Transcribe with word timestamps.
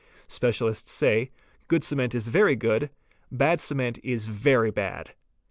Specialists 0.27 0.89
say, 0.89 1.29
'Good 1.67 1.83
cement 1.83 2.15
is 2.15 2.29
very— 2.29 2.55
good; 2.67 2.89
bad 3.31 3.59
cement 3.59 3.99
is 4.03 4.25
very 4.25 4.71
bad." 4.71 5.11